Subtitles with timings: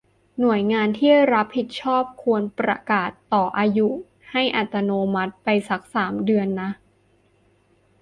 [0.39, 3.87] หน่วยงานที่รับผิดชอบควรประกาศต่ออายุ
[4.31, 6.69] ให้อัตโนมัติไปสักสามเดือนนะ